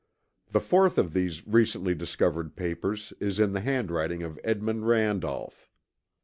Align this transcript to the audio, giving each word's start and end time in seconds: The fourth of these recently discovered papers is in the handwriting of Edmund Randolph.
The 0.51 0.59
fourth 0.59 0.97
of 0.97 1.13
these 1.13 1.47
recently 1.47 1.93
discovered 1.93 2.55
papers 2.55 3.13
is 3.19 3.39
in 3.39 3.51
the 3.53 3.59
handwriting 3.59 4.23
of 4.23 4.39
Edmund 4.43 4.87
Randolph. 4.87 5.69